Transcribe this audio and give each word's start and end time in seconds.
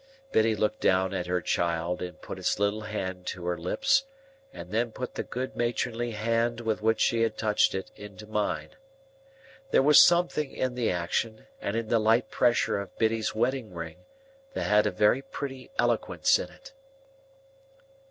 Biddy 0.31 0.55
looked 0.55 0.79
down 0.81 1.13
at 1.13 1.27
her 1.27 1.41
child, 1.41 2.01
and 2.01 2.19
put 2.19 2.39
its 2.39 2.57
little 2.57 2.81
hand 2.81 3.27
to 3.27 3.45
her 3.45 3.55
lips, 3.55 4.05
and 4.51 4.71
then 4.71 4.91
put 4.91 5.13
the 5.13 5.21
good 5.21 5.55
matronly 5.55 6.09
hand 6.13 6.59
with 6.59 6.81
which 6.81 6.99
she 6.99 7.21
had 7.21 7.37
touched 7.37 7.75
it 7.75 7.91
into 7.95 8.25
mine. 8.25 8.69
There 9.69 9.83
was 9.83 10.01
something 10.01 10.49
in 10.51 10.73
the 10.73 10.89
action, 10.89 11.45
and 11.61 11.75
in 11.75 11.89
the 11.89 11.99
light 11.99 12.31
pressure 12.31 12.79
of 12.79 12.97
Biddy's 12.97 13.35
wedding 13.35 13.75
ring, 13.75 13.97
that 14.53 14.63
had 14.63 14.87
a 14.87 14.91
very 14.91 15.21
pretty 15.21 15.69
eloquence 15.77 16.39
in 16.39 16.49
it. 16.49 16.73